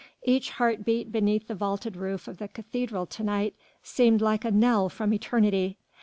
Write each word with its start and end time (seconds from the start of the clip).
Each 0.23 0.49
heart 0.49 0.83
beat 0.83 1.11
beneath 1.11 1.47
the 1.47 1.53
vaulted 1.53 1.95
roof 1.95 2.27
of 2.27 2.39
the 2.39 2.47
cathedral 2.47 3.05
to 3.05 3.23
night 3.23 3.53
seemed 3.83 4.19
like 4.19 4.43
a 4.43 4.49
knell 4.49 4.89
from 4.89 5.13
eternity. 5.13 5.77